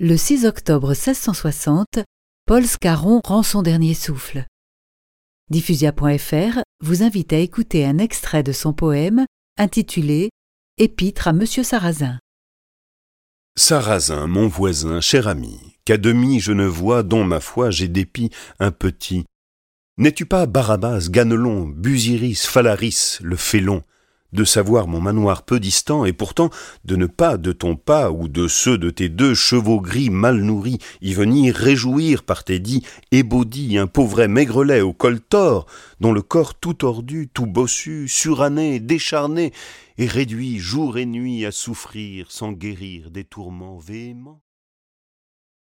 Le 0.00 0.16
6 0.16 0.46
octobre 0.46 0.90
1660, 0.90 1.98
Paul 2.46 2.64
Scarron 2.64 3.20
rend 3.24 3.42
son 3.42 3.62
dernier 3.62 3.94
souffle. 3.94 4.46
Diffusia.fr 5.50 6.60
vous 6.80 7.02
invite 7.02 7.32
à 7.32 7.38
écouter 7.38 7.84
un 7.84 7.98
extrait 7.98 8.44
de 8.44 8.52
son 8.52 8.72
poème 8.72 9.26
intitulé 9.56 10.30
Épître 10.76 11.26
à 11.26 11.32
Monsieur 11.32 11.64
Sarrazin. 11.64 12.20
Sarrazin, 13.56 14.28
mon 14.28 14.46
voisin, 14.46 15.00
cher 15.00 15.26
ami, 15.26 15.58
qu'à 15.84 15.96
demi 15.96 16.38
je 16.38 16.52
ne 16.52 16.66
vois, 16.66 17.02
dont 17.02 17.24
ma 17.24 17.40
foi 17.40 17.72
j'ai 17.72 17.88
dépit 17.88 18.30
un 18.60 18.70
petit. 18.70 19.24
N'es-tu 19.96 20.26
pas 20.26 20.46
Barabbas, 20.46 21.08
Ganelon, 21.10 21.66
Busiris, 21.66 22.46
Phalaris, 22.46 23.18
le 23.20 23.34
félon? 23.34 23.82
De 24.32 24.44
savoir 24.44 24.88
mon 24.88 25.00
manoir 25.00 25.42
peu 25.42 25.60
distant, 25.60 26.04
et 26.04 26.12
pourtant 26.12 26.50
de 26.84 26.96
ne 26.96 27.06
pas 27.06 27.36
de 27.36 27.52
ton 27.52 27.76
pas 27.76 28.10
ou 28.10 28.28
de 28.28 28.48
ceux 28.48 28.78
de 28.78 28.90
tes 28.90 29.08
deux 29.08 29.34
chevaux 29.34 29.80
gris 29.80 30.10
mal 30.10 30.40
nourris 30.42 30.78
y 31.00 31.14
venir 31.14 31.54
réjouir 31.54 32.22
par 32.22 32.44
tes 32.44 32.58
dits 32.58 32.84
ébaudis 33.12 33.78
un 33.78 33.86
pauvret 33.86 34.28
maigrelet 34.28 34.80
au 34.80 34.92
col 34.92 35.20
tort, 35.20 35.66
dont 36.00 36.12
le 36.12 36.22
corps 36.22 36.54
tout 36.54 36.74
tordu, 36.74 37.28
tout 37.32 37.46
bossu, 37.46 38.08
suranné, 38.08 38.80
décharné, 38.80 39.52
est 39.98 40.06
réduit 40.06 40.58
jour 40.58 40.98
et 40.98 41.06
nuit 41.06 41.44
à 41.44 41.52
souffrir 41.52 42.30
sans 42.30 42.52
guérir 42.52 43.10
des 43.10 43.24
tourments 43.24 43.78
véhéments 43.78 44.42